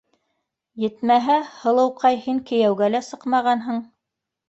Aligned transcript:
Етмәһә, 0.83 1.35
һылыуҡай, 1.59 2.19
һин 2.25 2.43
кейәүгә 2.51 2.93
лә 2.97 3.07
сыҡмағанһың. 3.13 3.83